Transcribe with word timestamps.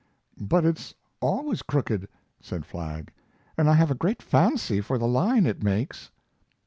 "But 0.41 0.65
it's 0.65 0.95
always 1.19 1.61
crooked," 1.61 2.07
said 2.41 2.65
Flagg, 2.65 3.13
"and 3.55 3.69
I 3.69 3.75
have 3.75 3.91
a 3.91 3.93
great 3.93 4.23
fancy 4.23 4.81
for 4.81 4.97
the 4.97 5.05
line 5.07 5.45
it 5.45 5.61
makes." 5.61 6.09